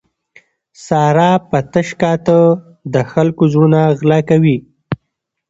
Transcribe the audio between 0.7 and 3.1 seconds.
ساره په تش کاته د